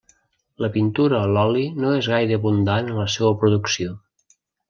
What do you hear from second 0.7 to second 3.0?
pintura a l'oli no és gaire abundant en